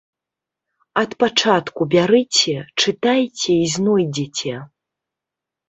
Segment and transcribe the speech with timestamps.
[1.01, 2.55] Ад пачатку бярыце,
[2.85, 4.53] чытайце і знойдзеце.